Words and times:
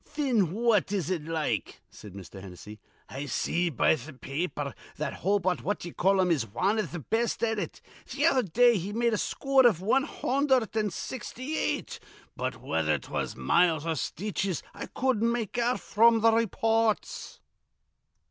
"Thin 0.03 0.53
what 0.53 0.91
is 0.91 1.11
it 1.11 1.25
like?" 1.25 1.79
said 1.91 2.13
Mr. 2.15 2.41
Hennessy. 2.41 2.79
"I 3.07 3.27
see 3.27 3.69
be 3.69 3.95
th' 3.95 4.19
pa 4.19 4.29
aper 4.31 4.73
that 4.97 5.13
Hobart 5.13 5.61
What 5.61 5.77
d'ye 5.77 5.91
call 5.91 6.19
him 6.19 6.31
is 6.31 6.47
wan 6.47 6.79
iv 6.79 6.91
th' 6.91 7.07
best 7.11 7.43
at 7.43 7.59
it. 7.59 7.81
Th' 8.07 8.23
other 8.23 8.41
day 8.41 8.77
he 8.79 8.93
made 8.93 9.13
a 9.13 9.17
scoor 9.17 9.63
iv 9.67 9.79
wan 9.79 10.01
hundherd 10.05 10.75
an' 10.75 10.89
sixty 10.89 11.55
eight, 11.55 11.99
but 12.35 12.59
whether 12.63 12.97
'twas 12.97 13.35
miles 13.35 13.85
or 13.85 13.93
stitches 13.93 14.63
I 14.73 14.87
cudden't 14.87 15.31
make 15.31 15.59
out 15.59 15.79
fr'm 15.79 16.21
th' 16.21 16.33
raypoorts." 16.33 17.39